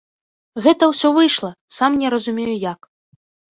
[0.67, 2.93] Гэта ўсё выйшла, сам не разумею як.